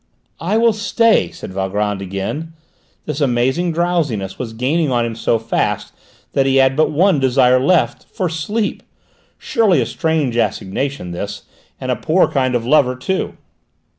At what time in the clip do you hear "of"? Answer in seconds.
12.55-12.65